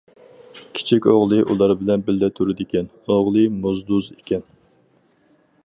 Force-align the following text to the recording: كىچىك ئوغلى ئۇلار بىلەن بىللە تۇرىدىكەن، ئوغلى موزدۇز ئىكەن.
كىچىك 0.77 1.07
ئوغلى 1.11 1.37
ئۇلار 1.51 1.73
بىلەن 1.81 2.05
بىللە 2.09 2.29
تۇرىدىكەن، 2.39 2.89
ئوغلى 3.11 3.45
موزدۇز 3.67 4.09
ئىكەن. 4.17 4.45